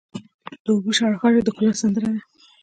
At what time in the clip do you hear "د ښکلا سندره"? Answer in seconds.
1.43-2.09